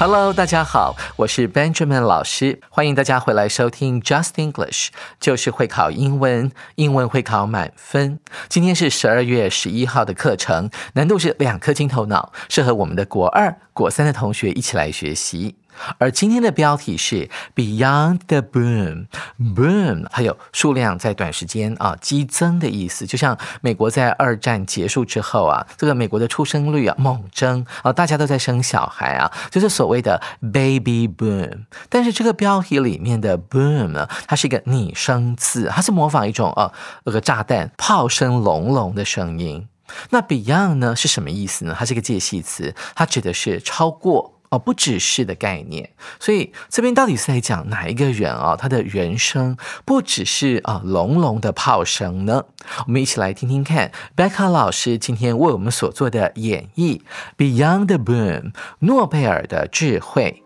[0.00, 4.88] Hello，大家好，我是 Benjamin 老师，欢迎大家回来收听 Just English，
[5.20, 8.18] 就是会考英文，英文会考满分。
[8.48, 15.56] 今天是十二月十一号的课程，难度是两颗金头脑，适合我们的国二、国三的同学一起来学习。
[15.98, 31.64] 而今天的标题是 Beyond the Boom，Boom，还有数量在短时间啊激增的意思，就像美国在二战结束之后啊，这个美国的出生率啊猛增啊，大家都在生小孩啊，就是所谓的 Baby Boom。
[31.88, 36.72] 但是这个标题里面的 Boom 呢，它是一个拟声字，它是模仿一种啊
[37.04, 39.68] 那个炸弹炮声隆隆的声音。
[40.10, 41.74] 那 Beyond 呢是什么意思呢？
[41.78, 44.39] 它是一个介系词，它指的是超过。
[44.49, 48.55] 哦，不只是的概念，所以这边到底是在讲哪一个人啊？
[48.55, 52.45] 他的人生不只是啊隆隆的炮声呢？
[52.85, 57.01] 我们一起来听听看，Becca 老师今天为我们所做的演绎，
[57.37, 60.43] Beyond the Boom，诺贝尔的智慧。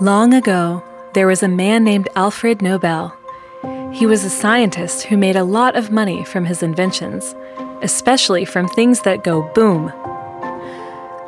[0.00, 3.12] Long ago, there was a man named Alfred Nobel.
[3.92, 7.32] He was a scientist who made a lot of money from his inventions.
[7.81, 9.91] especially from things that go boom.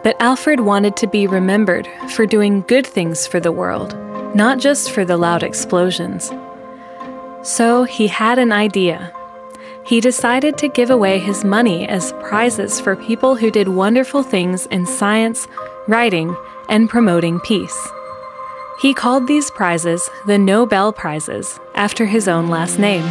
[0.03, 3.95] But Alfred wanted to be remembered for doing good things for the world,
[4.35, 6.31] not just for the loud explosions.
[7.43, 9.13] So he had an idea.
[9.85, 14.65] He decided to give away his money as prizes for people who did wonderful things
[14.67, 15.47] in science,
[15.87, 16.35] writing,
[16.69, 17.89] and promoting peace.
[18.79, 23.03] He called these prizes the Nobel Prizes after his own last name.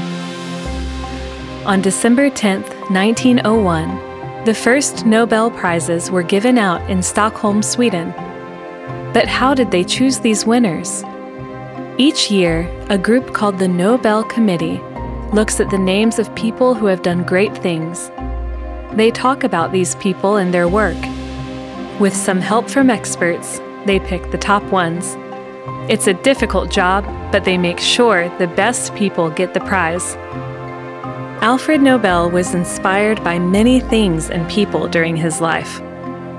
[1.66, 8.10] On December 10, 1901, the first Nobel Prizes were given out in Stockholm, Sweden.
[9.14, 11.04] But how did they choose these winners?
[11.98, 14.80] Each year, a group called the Nobel Committee
[15.32, 18.10] looks at the names of people who have done great things.
[18.96, 20.98] They talk about these people and their work.
[22.00, 25.14] With some help from experts, they pick the top ones.
[25.88, 30.16] It's a difficult job, but they make sure the best people get the prize.
[31.42, 35.80] Alfred Nobel was inspired by many things and people during his life.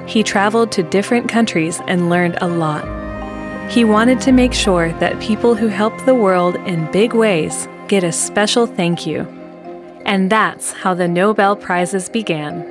[0.08, 2.86] He traveled to different countries and learned a lot.
[3.72, 8.04] He wanted to make sure that people who help the world in big ways get
[8.04, 9.22] a special thank you.
[10.06, 12.62] And that's how the Nobel Prizes began.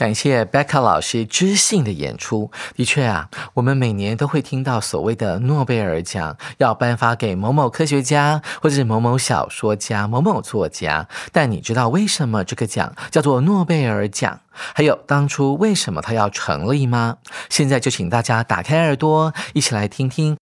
[0.00, 2.50] 感谢 Becca 老师知性的演出。
[2.74, 11.06] 的确啊，我们每年都会听到所谓的诺贝尔奖要颁发给某某科学家，或者是某某小说家、某某作家。
[11.32, 14.40] 但你知道为什么这个奖叫做诺贝尔奖？
[14.50, 17.18] 还有当初为什么它要成立吗？
[17.50, 20.38] 现在就请大家打开耳朵，一起来听听。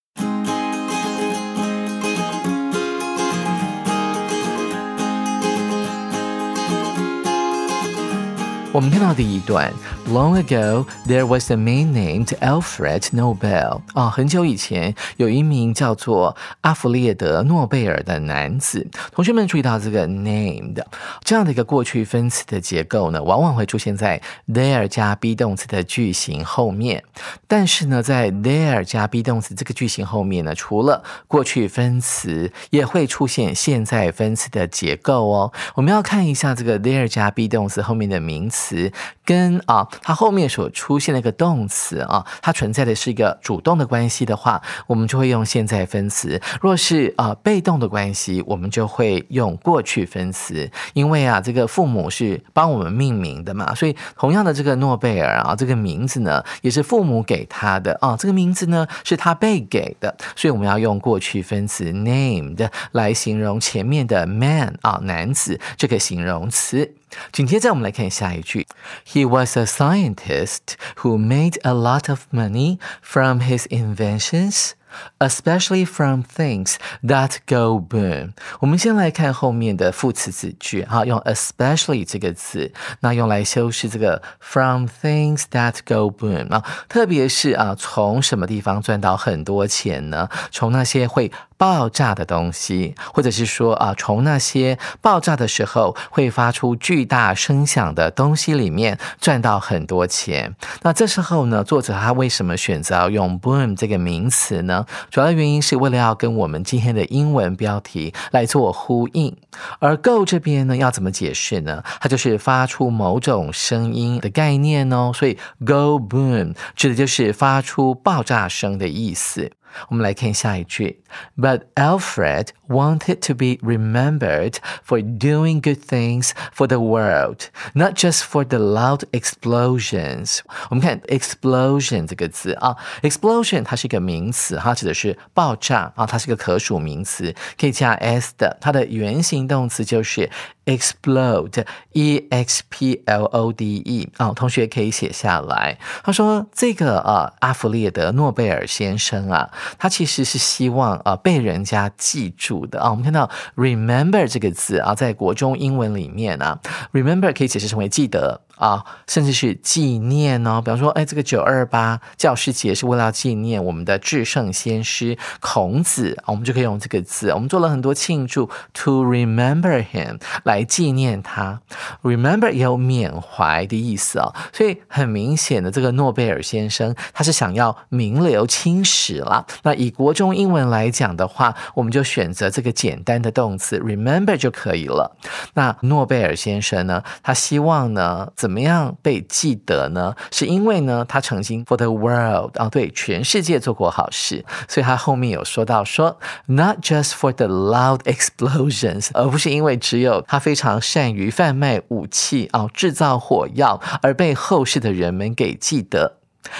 [8.78, 9.72] 我们看到第一段
[10.10, 13.80] ，Long ago there was a man named Alfred Nobel。
[13.94, 18.86] 啊，很久以前有一名叫做阿弗列德·诺贝尔的男子。
[19.12, 20.84] 同学们注意到这个 named
[21.24, 27.02] 这样的一个过去分词的结构呢，往往会出现在 there 加 be 动词的句型后面。
[27.46, 35.52] 但是呢，在 there 加 be 动词这个句型后面呢，除了过去分词，也会出现现在分词的结构哦。
[35.74, 38.58] 我们要看一下这个 there 加 be 动词后面的名词。
[38.58, 38.90] 词
[39.24, 50.70] 跟啊，它后面所出现的一个动词啊，它存在的是一个主动的关系的话，我们就会用现在分词；若是啊被动的关系，我们就会用过去分词。
[50.94, 66.94] 因为啊，这个父母是帮我们命名的嘛，所以同样的这个诺贝尔啊，这个名字呢也是父母给他的啊，这个名字呢是他被给的，所以我们要用过去分词 named 来形容前面的 man 啊男子这个形容词。
[67.31, 68.67] 紧接着，我们来看下一句：
[69.07, 74.71] He was a scientist who made a lot of money from his inventions,
[75.18, 78.32] especially from things that go boom。
[78.60, 90.28] 我们先来看后面的副词子句，哈，用 especially 这个词，那用来修饰这个 from things that go boom 啊，特别是啊，从什么地方赚到很多钱呢？
[90.50, 100.54] 从那些会爆炸的东西，或者是说啊，从那些爆炸的时候会发出巨大声响的东西里面赚到很多钱。
[100.82, 104.86] 那这时候呢，作者他为什么选择要用 boom 这个名词呢？
[105.10, 109.36] 主要原因是为了要跟我们今天的英文标题来做呼应。
[109.78, 111.82] 而 go 这边呢，要怎么解释呢？
[112.00, 115.10] 它就是发出某种声音的概念哦。
[115.14, 119.50] 所以 go boom 指的就是发出爆炸声的意思。
[119.89, 121.01] 我们来看下一句，
[121.35, 128.45] But Alfred wanted to be remembered for doing good things for the world, not just for
[128.45, 130.41] the loud explosions。
[130.69, 140.29] 我们看 explosion 这个字啊，explosion 它是一个名词，它指的是爆炸啊，它是个可数名词，可以加 s 的，它的原形动词就是
[140.65, 145.79] explode，e x p l o d e 啊，同学可以写下来。
[146.03, 149.49] 他说这个啊，阿弗列德诺贝尔先生啊。
[149.78, 152.90] 他其实是希望啊被人家记住的啊。
[152.90, 156.58] 我们看到 remember 这个字啊，在国中英文里面啊
[156.92, 158.40] ，remember 可以解释成为记得。
[158.58, 171.60] 啊，甚至是纪念哦，比方说，哎，这个九二八教师节是为了纪念我们的至圣先师孔子，我们就可以用这个字，我们做了很多庆祝，to remember him 来纪念他
[172.02, 179.46] ，remember 也有缅怀的意思啊，所以很明显的，这个诺贝尔先生他是想要名留青史了。
[179.62, 185.16] 那以国中英文来讲的话，我们就选择这个简单的动词 remember 就可以了。
[185.54, 190.14] 那诺贝尔先生呢，他希望呢，怎怎么样被记得呢？
[190.32, 206.14] 是因为呢，他曾经 for the world 啊，对全世界做过好事，所以他后面有说到说 not just for the loud explosions，而不是因为只有他非常善于贩卖武器啊，制造火药而被后世的人们给记得。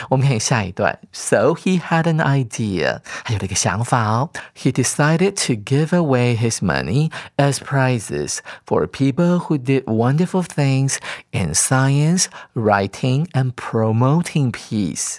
[0.10, 4.30] 我们看下一段，So he had an idea，他有了一个想法哦。
[4.56, 10.98] He decided to give away his money as prizes for people who did wonderful things
[11.32, 15.18] in science, writing, and promoting peace.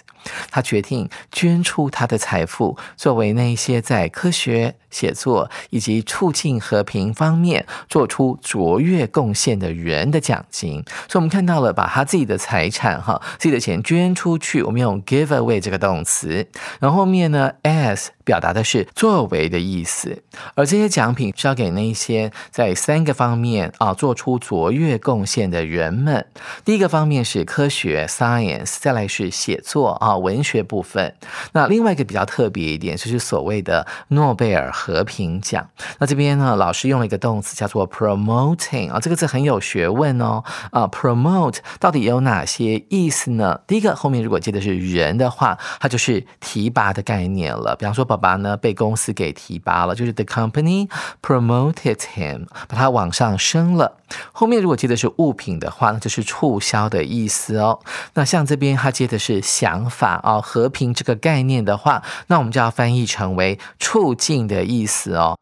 [0.50, 10.82] 他决定捐出他的财富，作为那些在科学、写作以及促进和平方面做出卓越贡献的人的奖金。
[11.08, 14.62] 所以，我们看到了把他自己的财产、哈自己的钱捐出去。
[14.62, 16.46] 我们用 give away 这个动词，
[16.78, 20.22] 然后后面呢，as 表达的是作为的意思。
[20.54, 26.26] 而这些奖品是要给那些在三个方面啊做出卓越贡献的人们。
[26.64, 30.09] 第一个方面是科学 （science），再来是写作啊。
[30.10, 31.14] 啊，文学部分。
[31.52, 35.68] 那另外一个比较特别一点，就是所谓的诺贝尔和平奖。
[35.98, 40.42] 那这边呢，老师用了一个动词叫做 promoting 啊，这个字很有学问哦。
[40.72, 43.60] 啊，promote 到底有哪些意思呢？
[43.66, 47.76] 第一个，后面如果接的是人的话，它就是提拔的概念了。
[47.76, 50.88] 比方说，爸爸呢被公司给提拔了，就是 the company
[51.22, 53.98] promoted him，把他往上升了。
[54.32, 57.78] 后面如果接的是物品的话，那就是促销的意思哦。
[58.14, 65.36] 那像这边他接的是想法法哦，和平这个概念的话，那我们就要翻译成为促进的意思哦。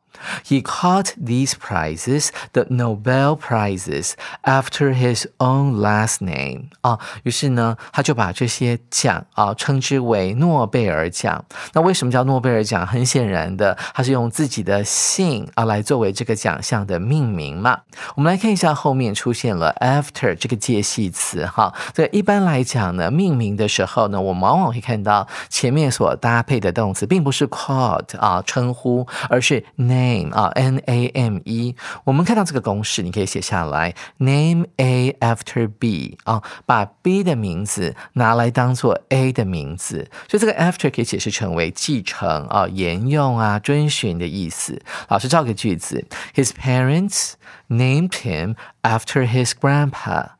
[0.44, 11.44] He called these prizes the Nobel prizes after his own last name 啊，于是呢，他就把这些奖啊称之为诺贝尔奖。
[11.72, 12.86] 那为什么叫诺贝尔奖？
[12.86, 17.80] 很显然的，他是用自己的姓啊来作为这个奖项的命名嘛。
[18.16, 21.72] 我们来看一下后面出现了 after 这个介系词哈。
[21.92, 30.07] 这一般来讲呢，命名的时候呢，我们往往会看到前面所搭配的动词并不是 called 啊称呼，而是 name。
[30.08, 31.74] Name 啊，n a m e，
[32.04, 44.80] 我们看到这个公式，你可以写下来，name a after b 啊，把 b 的名字拿来当做 a 的名字，所以这个 after 可以解释成为继承啊、沿用啊、遵循的意思。
[45.08, 47.32] 老师造个句子，His parents
[47.68, 50.30] named him after his grandpa。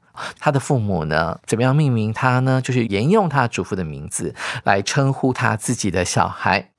[0.41, 2.61] 他的父母呢，怎么样命名他呢？
[2.61, 4.35] 就是沿用他祖父的名字
[4.65, 6.71] 来称呼他自己的小孩。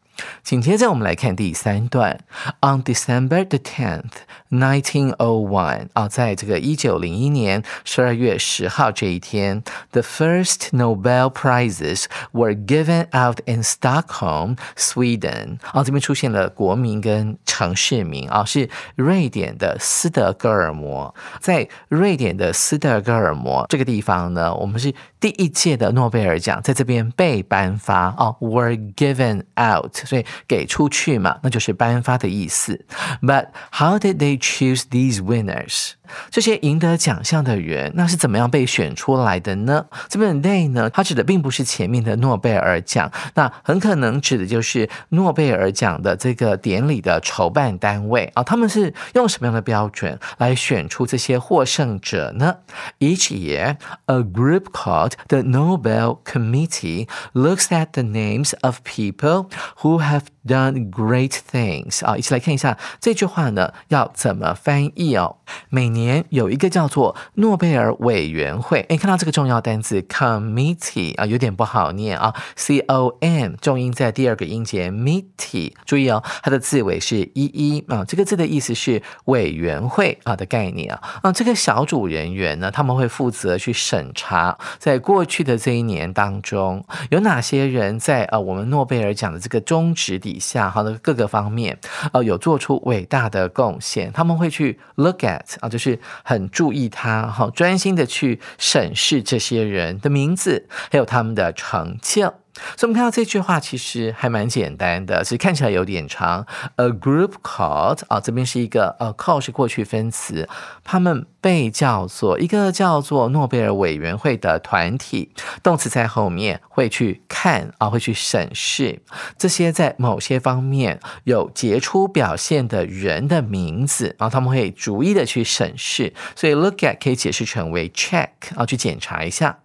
[0.43, 2.19] 紧接着，我们来看第三段。
[2.61, 15.59] On December the tenth, nineteen o one，啊，在这个一九零一年十二月十号这一天，the first Nobel prizes were given out in Stockholm, Sweden。
[15.71, 21.13] 啊，这边出现了国名跟城市名啊，是瑞典的斯德哥尔摩。
[21.39, 32.85] 在瑞典的斯德哥尔摩这个地方呢，我们是第一届的诺贝尔奖在这边被颁发哦，were given out，所以给出去嘛，那就是颁发的意思。
[33.21, 35.91] But how did they choose these winners？
[36.31, 39.85] 这些赢得奖项的人，那是怎么样被选出来的呢？
[40.07, 48.43] 这边的 they 呢，它指的并不是前面的诺贝尔奖，那很可能指的就是诺贝尔奖的这个典礼的筹办单位啊。
[48.43, 52.57] 他们是用什么样的标准来选出这些获胜者呢
[52.99, 59.49] ？Each year, a group called the Nobel Committee looks at the names of people
[59.81, 65.37] who have done great things 啊，一起来看一下这句话呢要怎么翻译哦。
[65.69, 81.19] 每年年有一个叫做诺贝尔委员会，哎，看到这个重要单词 committee 啊，有点不好念啊，c o m 重音在第二个音节 meety，注意哦，它的字尾是一一啊，这个字的意思是委员会啊的概念啊。
[81.21, 90.37] 啊，这个小组人员呢，他们会负责去审查，在过去的这一年当中，有哪些人在呃我们诺贝尔奖的这个宗旨底。
[90.39, 91.77] 下好的各个方面，
[92.11, 95.88] 呃，有做出伟大的贡献，他们会去 look at 啊，就是
[96.23, 102.33] 很注意他，好专心的去审视这些人的名字，还有他们的成就。
[102.77, 106.45] 所以，我们看到这句话其实还蛮简单的，只是看起来有点长。
[106.75, 110.47] A group called 啊，这边是一个呃，call 是过去分词，
[110.83, 115.31] 他们被叫做一个叫做诺贝尔委员会的团体，
[115.63, 119.01] 动词在后面会去看啊，会去审视
[119.37, 126.13] 这些在某些方面有杰出表现的人的名字，然后他们会逐一的去审视。
[126.35, 129.59] 所以，look at 可以解释成为 check 啊，去检查一下。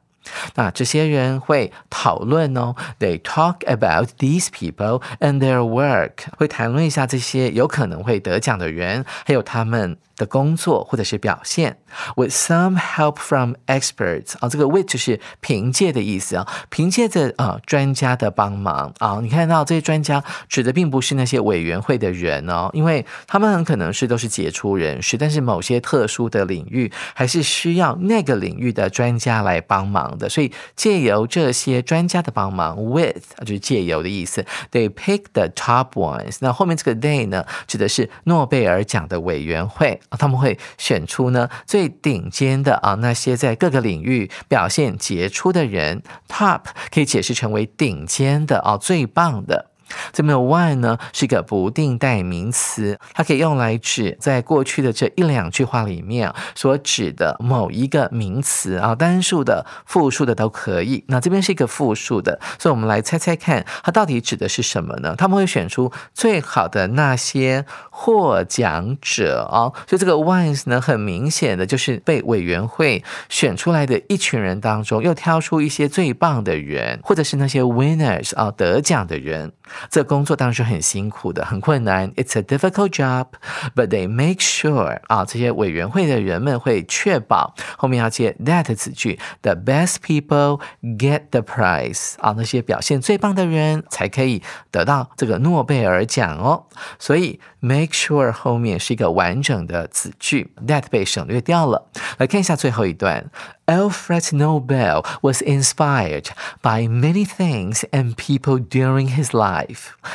[0.54, 9.96] 那这些人会讨论哦，They talk about these people and their work，会谈论一下这些有可能会得奖的人，还有他们。
[10.16, 11.78] 的工作或者是表现
[12.16, 18.92] ，with some help from experts 啊，这个 with 就是凭借的意思啊，凭借着啊专家的帮忙。
[18.98, 40.00] 啊，你看到这些专家指的并不是那些委员会的人哦，因为他们很可能是都是杰出人士，但是某些特殊的领域还是需要那个领域的专家来帮忙的，所以借由这些专家的帮忙，with 就是借由的意思，they pick the top ones，那后面这个 they 呢，指的是诺贝尔奖的委员会。
[40.18, 49.73] 他们会选出呢最顶尖的啊那些在各个领域表现杰出的人，top 可以解释成为顶尖的啊最棒的。
[50.12, 61.04] 这边的 one 呢是一个不定代名词，它可以用来指在过去的这一两句话里面所指的某一个名词啊，单数的、复数的都可以。
[61.08, 65.14] 那这边是一个复数的，所以我们来猜猜看，它到底指的是什么呢？
[65.16, 79.52] 他们会选出最好的那些获奖者啊，所以这个 ones 呢，很明显的就是被委员会选出来的一群人当中，又挑出一些最棒的人，或者是那些 winners 啊，得奖的人。
[79.89, 82.11] 这工作当然是很辛苦的，很困难。
[82.13, 83.27] It's a difficult job,
[83.75, 94.41] but they make sure 啊，这些委员会的人们会确保后面要接 that 子句，the best people get the prize 啊，那些表现最棒的人才可以
[94.71, 96.65] 得到这个诺贝尔奖哦。
[96.97, 101.89] 所以 make sure 后面是一个完整的子句，that 被省略掉了。
[102.17, 103.29] 来看一下最后一段。
[103.67, 106.29] Alfred Nobel was inspired
[106.63, 109.52] by many things and people during his life。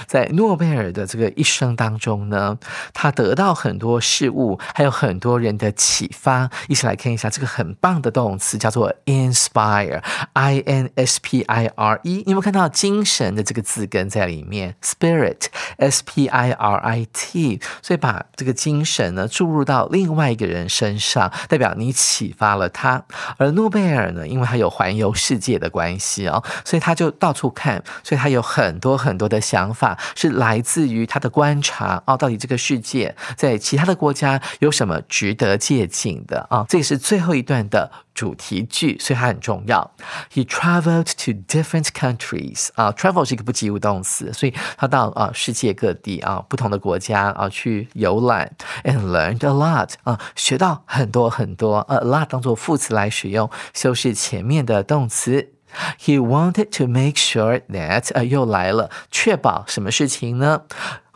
[0.07, 2.57] 在诺贝尔的这个一生当中呢，
[2.93, 6.49] 他得到很多事物，还有很多人的启发。
[6.67, 12.23] 一起来看一下这个很棒的动词，叫做 inspire，i n s p i r e。
[12.25, 17.61] 你有没有看到精神的这个字根在里面？spirit，s p i r i t。
[17.81, 23.03] 所以把这个精神呢注入到另外一个人身上，代表你启发了他。
[23.37, 32.17] 而诺贝尔呢，因为他有环游世界的关系哦，所以他就到处看，所以他有很多很多的想法，是来自于他的观察哦。
[32.17, 36.65] 到底这个世界在其他的国家有什么值得借鉴的啊？
[36.67, 39.89] 这也是最后一段的主题句，所以它很重要。
[40.33, 48.51] He traveled to different countries 啊，travel 是一个不及物动词，所以他到啊世界各地啊不同的国家啊去游览
[48.83, 51.77] ，and learned a lot 啊，学到很多很多。
[51.87, 53.29] 呃，a lot 当做副词来使。
[53.29, 55.51] 用修饰前面的动词。
[55.98, 60.62] He wanted to make sure that 呃又来了，确保什么事情呢？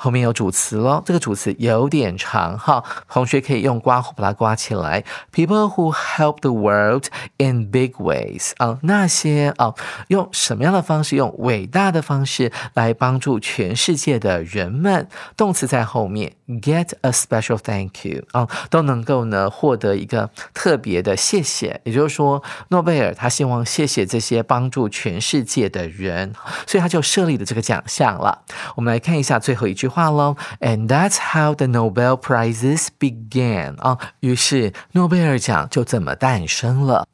[0.04, 5.02] 后面有主词喽，这个主词有点长哈，同学可以用刮胡把它刮起来。
[5.34, 7.06] People who help the world
[7.38, 9.74] in big ways 啊，那些啊，
[10.10, 11.16] 用什么样的方式？
[11.16, 15.08] 用伟大的方式来帮助全世界的人们。
[15.38, 21.80] 动词在后面，get a special thank you 啊，都能够呢获得一个特别的谢谢。
[21.86, 26.34] 也就是说，诺贝尔他希望谢谢这些帮助全世界的人，
[26.68, 28.42] 所以他就设立了这个奖项了。
[28.76, 37.08] 我们来看一下最后一句话喽，And that's how the Nobel prizes began 啊，于是诺贝尔奖就这么诞生了。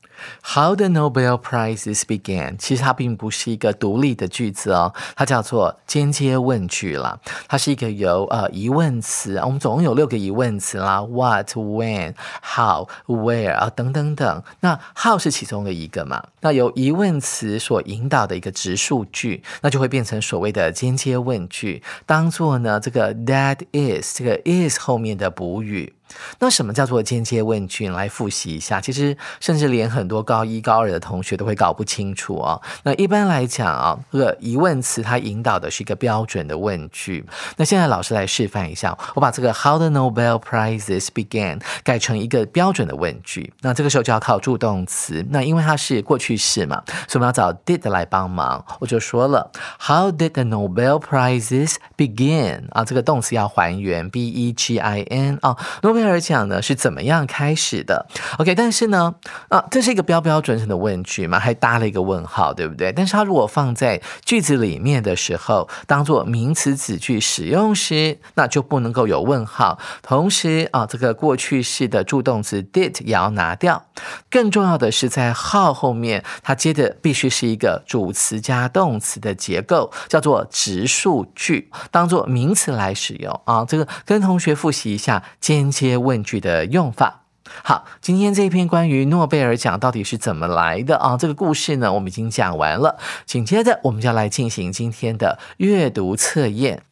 [0.43, 7.19] How the Nobel Prizes began，其实它并不是一个独立的句子哦，它叫做间接问句啦。
[7.47, 14.43] 它是一个由呃疑问词，我们总共有六个疑问词啦，What、When、How、Where 啊等等等。
[14.61, 16.23] 那 How 是其中的一个嘛？
[16.41, 25.93] 那由疑问词所引导的一个直述句，那就会变成所谓的间接问句，当做呢这个 That is 这个 is 后面的补语。
[26.39, 27.89] 那什么叫做间接问句？
[27.89, 32.61] 来复习一下，其实甚至连很多高一、高二的同学都会搞不清楚哦。
[32.83, 37.25] 那一般来讲啊，这个疑问词它引导的是一个标准的问句。
[37.57, 43.51] 那现在老师来示范一下，我把这个 How the Nobel prizes began 改成一个标准的问句。
[43.61, 45.25] 那这个时候就要靠助动词。
[45.29, 48.63] 那因为它是过去式嘛，所以我们要找 did 来帮忙。
[48.79, 52.69] 我就说了，How did the Nobel prizes begin？
[52.71, 55.57] 啊，这个动词要还原，b e g i n 啊，
[55.99, 59.13] 贝尔奖呢是怎么样开始的？OK，但是呢，
[59.49, 62.93] 啊，这是一个标标准准的问句嘛，还搭了一个问号，对不对？
[62.93, 69.77] 但是它如果放在句子里面的时候，当做名词子句使用时，那就不能够有问号。
[70.01, 73.83] 同时啊，这个过去式的助动词 did 也要拿掉。
[74.29, 83.65] 更重要的是，在 how 后面，它接的必须是一个主词加动词的结构，叫做直述句，当做名词来使用啊。
[83.67, 85.88] 这个跟同学复习一下间接。
[85.98, 87.22] 问句的用法。
[87.63, 91.17] 好，今天这一篇关于诺贝尔奖到底是怎么来的啊？
[91.17, 92.98] 这个故事呢，我们已经讲完了。
[93.25, 96.84] 紧接着，我们就要来进行今天的阅读测验。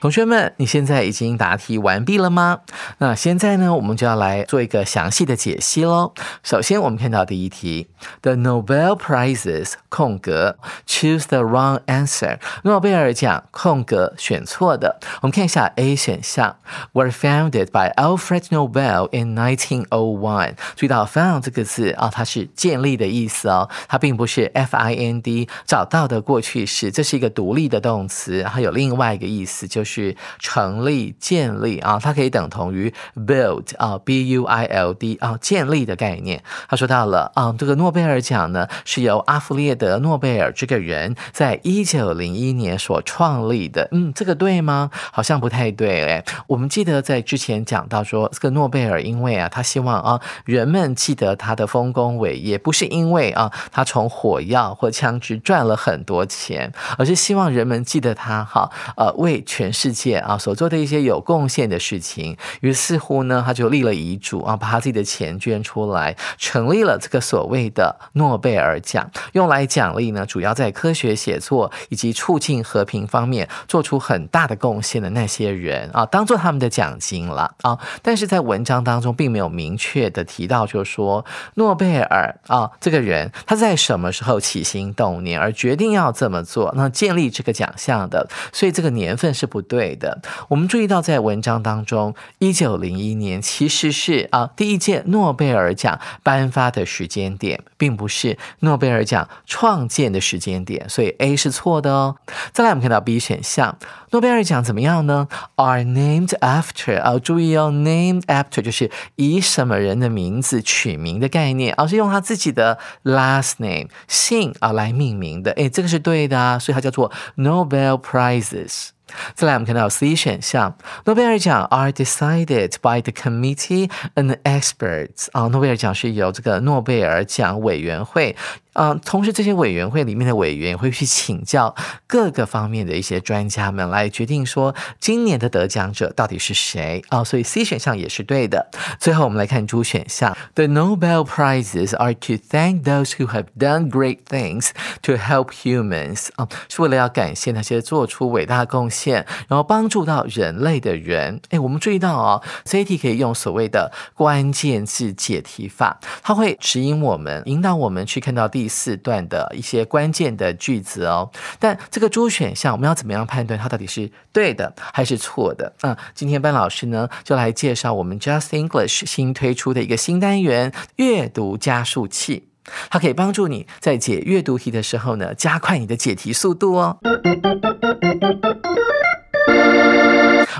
[0.00, 2.60] 同学们，你现在已经答题完毕了吗？
[2.98, 6.12] 那现在呢，我们就要来做一个详细的解析喽。
[6.44, 7.88] 首先，我们看到第一题
[8.22, 12.38] ：The Nobel Prizes 空格 choose the wrong answer。
[12.62, 15.00] 诺贝尔奖空格选错的。
[15.22, 16.54] 我们看一下 A 选项
[16.92, 20.54] ：Were founded by Alfred Nobel in 1901。
[20.76, 29.87] 注意到 “found” 这个字啊，它是建立的意思哦，它并不是 F-I-N-D 找到的过去式，这是一个独立的动词，还有另外一个意思就是。
[29.88, 36.42] 是成立、建立啊，它可以等同于 build 啊，b u i l d 啊，建立的概念。
[36.68, 43.88] 他说到了啊，这个诺贝尔奖呢是由阿弗列德·诺贝尔这个人在一九零一年所创立的。
[43.92, 44.90] 嗯，这个对吗？
[45.10, 46.24] 好像不太对哎。
[46.46, 59.72] 我们记得在之前讲到说，这个诺贝尔因为啊，他希望啊人们记得他的丰功伟业，不是因为啊他从火药或枪支赚了很多钱，而是希望人们记得他哈呃为全。
[59.78, 77.78] 世界啊，所做的一些有贡献的事情，于是乎呢，他就立了遗嘱啊，把他自己的钱捐出来，成立了这个所谓的诺贝尔奖，用来奖励呢，主要在科学写作以及促进和平方面做出很大的贡献的那些人啊，当做他们的奖金了啊。
[78.02, 89.67] 但是在文章当中并没有明确的提到，就是说诺贝尔啊这个人他在什么时候起心动念而决定要这么做，那建立这个奖项的，所以这个年份是不。
[89.68, 102.16] 对的，我们注意到在文章当中，一九零一年其实是啊第一届诺贝尔奖颁发的时间点，并不是诺贝尔奖创建的时间点，所以 A 是错的哦。
[102.52, 103.78] 再来，我们看到 B 选项，
[104.10, 115.52] 诺贝尔奖怎么样呢？Are named after 啊，注意哦，named after 就是以什么人的名字取名的概念，而是用他自己的 last name 姓啊来命名的。
[115.52, 118.88] 哎，这个是对的啊，所以它叫做 Nobel Prizes。
[119.34, 128.36] 再来，我们看到 C 选项，诺贝尔奖 are decided by the committee and experts 啊，诺贝尔奖是由这个诺贝尔奖委员会。
[128.80, 131.74] 嗯，同时这些委员会里面的委员会去请教
[132.06, 137.24] 各个方面的一些专家们来决定说今年的得奖者到底是谁啊？
[137.24, 138.70] 所以 C 选项也是对的。
[139.00, 144.68] 最后我们来看 D 选项，The Nobel prizes are to thank those who have done great things
[145.02, 151.40] to help humans 啊，是为了要感谢那些做出伟大贡献，然后帮助到人类的人。
[151.50, 158.67] 哎，我们注意到啊，这一题可以用所谓的关键字解题法，它会指引我们，引导我们去看到第。
[158.68, 161.30] 四段的一些关键的句子哦。
[161.58, 165.72] 但这个 D 选项，我们要怎么样判断它到底是对的还是错的？
[165.80, 172.48] 啊，今天班老师呢就来介绍我们 Just English 新推出的一个新单元——阅读加速器。
[172.90, 176.98] 它可以帮助你在解阅读题的时候呢，加快你的解题速度哦。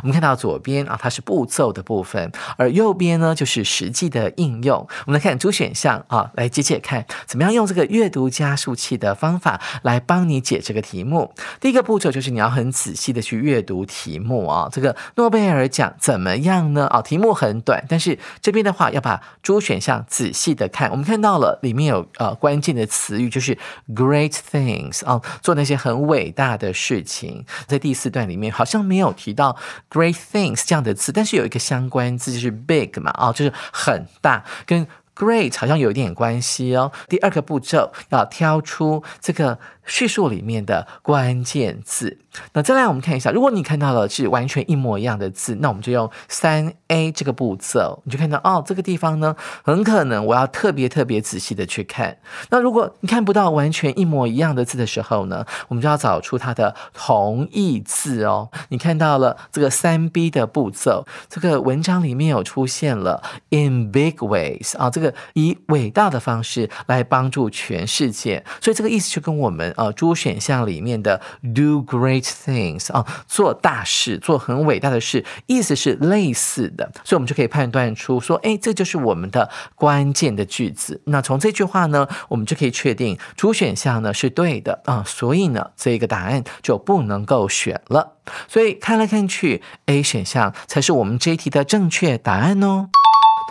[0.02, 4.86] 我们看到左边啊，它是步骤的部分，而右边呢就是实际的应用。
[5.06, 11.32] 我们来看主选项啊，来解解看，怎么样用这个阅读加速器的方法来帮你解这个题目。
[11.60, 14.68] 第一个步骤就是你要很仔细的去阅读题目啊。
[14.70, 16.86] 这个诺贝尔奖怎么样呢？
[16.88, 20.90] 啊，题目很短，但是这边的话要把主选项仔细的看。
[20.90, 23.56] 我们看到了里面有呃关键的词语，就是
[23.94, 27.44] great things 啊，做那些很伟大的事情。
[27.66, 29.56] 在第四段里面好像没有提到。
[29.90, 36.92] Great things 这样的字，但是有一个相关字就是 big 嘛，哦，就是很大，跟 great 好像有一点关系哦。
[37.08, 39.58] 第二个步骤要挑出这个。
[39.88, 42.18] 叙述里面的关键字，
[42.52, 52.18] 那再来我们看一下，如果你看到了是完全一模一样的字，那我们就用三 A 这个步骤，你就看到哦，这个地方呢，很可能我要特别特别仔细的去看。
[52.50, 58.50] 那如果你看不到完全一模一样的字的时候呢，我们就要找出它的同义字哦。
[58.68, 69.74] 你看到了这个三 B 的步骤，这个文章里面有出现了 in big ways 啊，这个以伟大的方式来帮助全世界，所以这个意思就跟我们。
[69.78, 71.20] 呃，诸选项里面的
[71.54, 81.00] do great things 啊，做大事，做很伟大的事，意思是类似的，所以我们就可以判断出说，哎，这就是我们的关键的句子。
[81.04, 88.16] 那从这句话呢，我们就可以确定主选项呢是对的啊，所以呢，这个答案就不能够选了。
[88.48, 92.88] 所以看来看去，A 选项才是我们这一题的正确答案哦。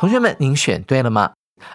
[0.02, 1.32] 同学们，您选对了吗？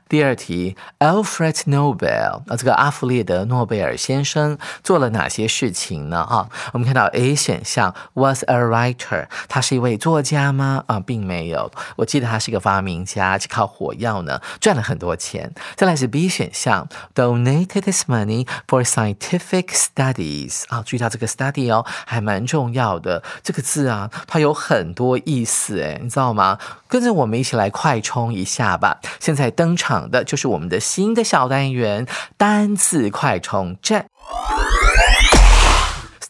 [0.08, 6.20] 第二题，Alfred Nobel 啊，这个阿弗列德诺贝尔先生做了哪些事情呢？
[6.20, 10.84] 啊，我们看到 A 选项 was a writer，他是一位作家吗？
[10.86, 15.52] 啊，并没有，我记得他是一个发明家，是靠火药呢赚了很多钱。
[15.74, 23.22] 再来是 B 选项，donated his money for scientific studies 啊，注意到这个 study 哦，还蛮重要的。
[23.42, 26.58] 这个字啊，它有很多意思，哎，你知道吗？
[26.86, 29.00] 跟着我们一起来快冲一下吧。
[29.18, 29.71] 现在登。
[29.76, 32.06] 场的就是我们的新的小单元
[32.36, 34.11] 单词快充站。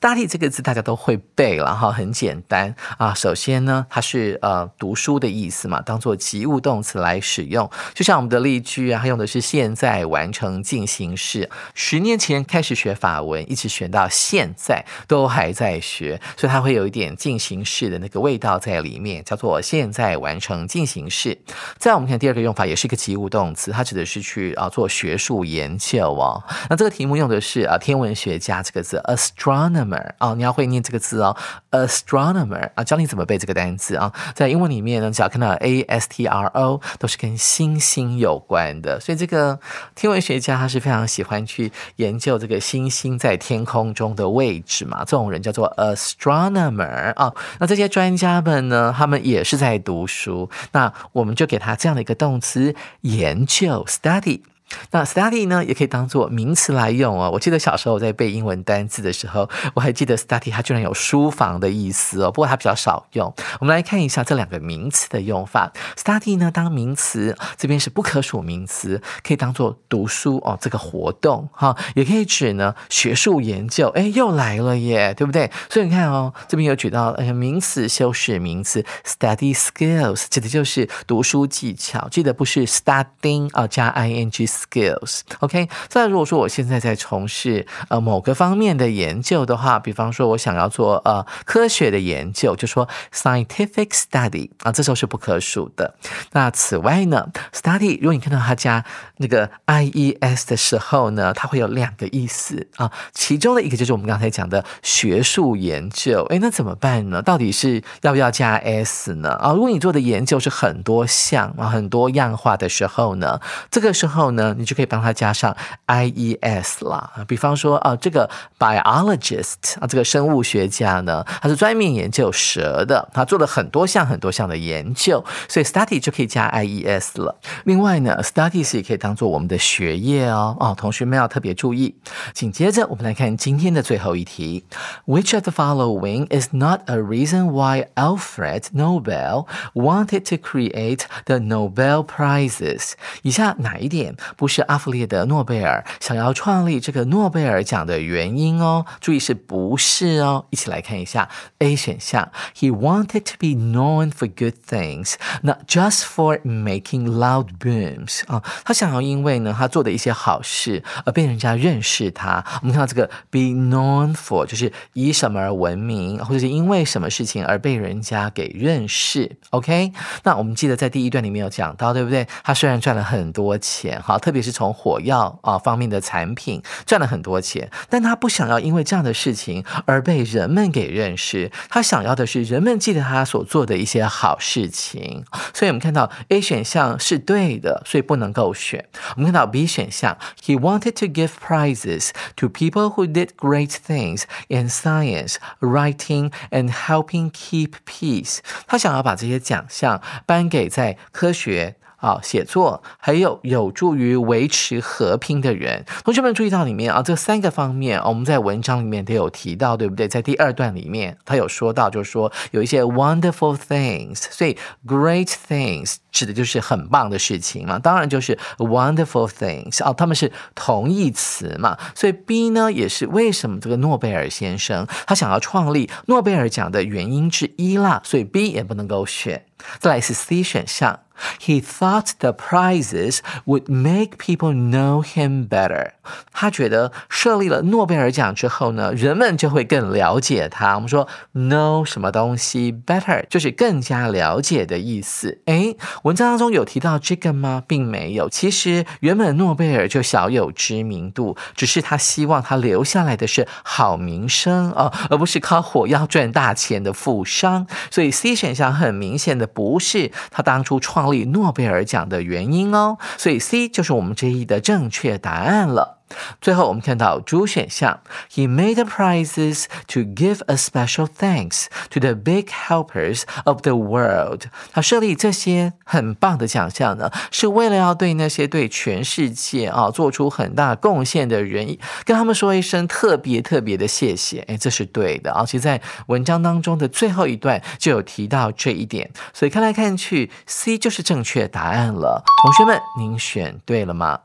[0.02, 3.14] Study 这个字大家都会背了哈，很简单啊。
[3.14, 7.70] 首先呢，它是呃读书的意思嘛，当做及物动词来使用。
[7.94, 11.48] 就像我们的例句啊，它用的是现在完成进行式。
[11.74, 21.38] 十年前开始学法文，一直学到现在都还在学，所以它会有一点进行式的那个味道在里面，叫做现在完成进行式。
[21.78, 26.42] 再我们看第二个用法，也是一个及物动词，它指的是去啊做学术研究哦。
[26.68, 30.12] 那这个题目用的是啊天文学家这个字，astronomy，astronomer。
[30.18, 31.36] 哦，你要会念这个字哦
[31.70, 34.12] ，astronomer 啊，教你怎么背这个单词啊。
[34.34, 38.98] 在英文里面呢，只要看到 a s t r o，都是跟星星有关的。
[39.00, 39.58] 所以这个
[39.94, 44.98] 天文学家他是非常喜欢去研究这个星星在天空中的位置嘛。
[45.04, 47.32] 这种人叫做 astronomer 啊。
[47.58, 50.48] 那这些专家们呢，他们也是在读书。
[50.72, 54.42] 那我们就给他这样的一个动词，研究 study。
[54.90, 57.30] 那 study 呢，也可以当做名词来用哦。
[57.32, 62.30] 我记得小时候在背英文单词的时候，我还记得 study 它居然有书房的意思哦。
[62.30, 63.32] 不过它比较少用。
[63.60, 65.72] 我们来看一下这两个名词的用法。
[65.96, 73.88] study 呢，当名词这边是不可数名词，可以当做读书哦这个活动哈，也可以指呢学术研究。
[73.88, 75.50] 哎，又来了耶，对不对？
[75.70, 82.08] 所以你看哦，这边有举到呃名词修饰名词 study skills，指的就是读书技巧。
[82.10, 84.32] 记得不是 studying 啊加 ing。
[84.62, 85.68] Skills，OK。
[85.88, 95.94] 再如果说我现在在从事呃某个方面的研究的话，比方说我想要做呃科学的研究，就说 scientific study 啊，这时候是不可数的。
[96.32, 98.84] 那此外呢，study 如果你看到它加
[99.16, 106.24] 那个 ies 的时候呢，它会有两个意思啊，其中的一个就是我们刚才讲的学术研究。
[106.30, 107.20] 哎，那怎么办呢？
[107.22, 109.32] 到底是要不要加 s 呢？
[109.34, 114.51] 啊，如果你做的研究是很多项啊，很多样化的时候呢，这个时候呢？
[114.58, 127.36] 你就可以帮他加上 i e s 啦，比方说啊，这个 biologist 啊，这个生物学家呢，他是专门研究蛇的，他做了很多项很多项的研究，所以 study 就可以加 i e s 了。
[127.64, 131.94] 另外呢，studies 也可以当做我们的学业哦，哦，同学们要特别注意。
[132.32, 134.64] 紧接着我们来看今天的最后一题
[135.06, 142.04] ，Which of the following is not a reason why Alfred Nobel wanted to create the Nobel
[142.06, 142.92] prizes？
[143.22, 148.84] 以下哪一点不是阿弗列德·诺贝尔想要创立这个诺贝尔奖的原因哦。
[149.00, 150.46] 注意是不是哦？
[150.50, 158.22] 一起来看一下 A 选项，He wanted to be known for good things, not just for making loud booms
[158.26, 158.42] 啊。
[158.64, 162.44] 他想要因为呢他做的一些好事而被人家认识他。
[162.60, 169.36] 我们看到这个 be known for 就是以什么而闻名，或者是因为什么事情而被人家给认识。
[169.50, 169.92] OK，
[170.24, 172.26] 那我们记得在第一段里面有讲到，对不对？
[172.42, 181.50] 他虽然赚了很多钱，好，特别是从火药啊方面的产品赚了很多钱，但他不想要因为这样的事情而被人们给认识。
[181.68, 185.24] 他想要的是人们记得他所做的一些好事情。
[185.52, 188.88] 所以我们看到 A 选项是对的，所以不能够选。
[189.16, 196.30] 我们看到 B 选项，He wanted to give prizes to people who did great things in science, writing,
[196.50, 198.38] and helping keep peace。
[198.68, 201.76] 他想要把这些奖项颁给在科学。
[202.02, 210.08] 啊，写作还有有助于维持和平的人，同学们注意到里面啊，这三个方面，我们在文章里面都有提到，对不对？
[210.08, 229.44] 在第二段里面，他有说到，就是说有一些 wonderful things，所以 great things 指的就是很棒的事情嘛，当然就是 wonderful things 啊，他们是同义词嘛，所以 B 呢也是为什么这个诺贝尔先生他想要创立诺贝尔奖的原因之一啦，所以 B 也不能够选。
[229.78, 231.00] 再来是 C 选项。
[231.38, 235.92] He thought the prizes would make people know him better。
[236.32, 240.74] 他觉得设立了诺贝尔奖之后呢，人们就会更了解他。
[240.74, 245.42] 我们说 know 什么东西 better 就是更加了解的意思。
[245.44, 247.62] 诶，文章当中有提到这个吗？
[247.68, 248.28] 并没有。
[248.28, 257.66] 其实原本诺贝尔就小有知名度，只是他希望他留下来的是好名声啊，而不是靠火药赚大钱的富商。
[257.90, 261.12] 所以 C 选项很明显的不是他当初创。
[261.12, 265.98] 立诺贝尔奖的原因哦，所以 C 就是我们这一的正确答案了。
[266.40, 274.44] 最后我们看到主选项，He made prizes to give a special thanks to the big helpers of the world。
[274.72, 284.40] 他设立这些很棒的奖项呢，是为了要对那些对全世界啊做出很大贡献的人，跟他们说一声特别特别的谢谢。
[284.48, 285.44] 哎，这是对的啊。
[285.44, 292.22] 其实，在文章当中的最后一段就有提到这一点，所以看来看去，C 就是正确答案了。
[292.42, 294.20] 同学们，您选对了吗？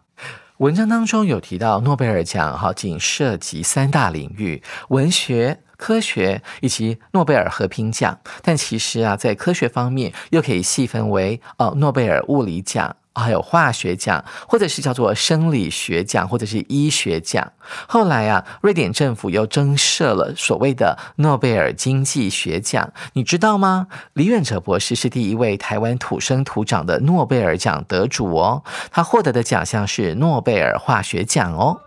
[0.57, 8.19] 文章当中有提到，诺贝尔奖哈仅涉及三大领域：文学、科学以及诺贝尔和平奖。
[8.41, 12.95] 但其实啊，在科学方面又可以细分为哦，诺贝尔物理奖。
[13.19, 17.51] 还有化学奖，或者是叫做生理学奖，或者是医学奖。
[17.87, 23.87] 后来啊，瑞典政府又增设了所谓的诺贝尔经济学奖，你知道吗？
[24.13, 31.77] 李远哲博士是第一位台湾土生土长的诺贝尔奖得主哦，他获得的奖项是诺贝尔化学奖哦。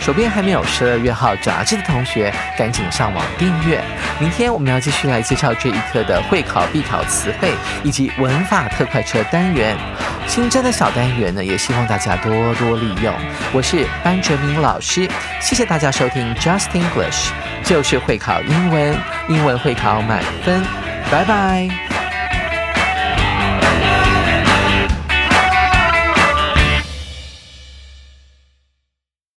[0.00, 3.82] 手边还没有十二月号杂志的同学，赶紧上网订阅。
[4.18, 7.52] 明天我们要继续来介绍这一课的会考必考词汇
[7.84, 9.76] 以及文法特快车单元。
[10.48, 13.14] 真的小单元呢，也希望大家多多利用。
[13.52, 15.08] 我是班哲明老师，
[15.40, 17.30] 谢谢大家收听 Just English，
[17.64, 18.96] 就是会考英文，
[19.28, 20.62] 英文会考满分，
[21.10, 21.85] 拜拜。